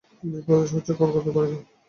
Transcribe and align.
বিপ্রদাসের 0.23 0.79
ইচ্ছে 0.79 0.93
কলকাতার 0.99 1.33
বাড়িতে। 1.35 1.57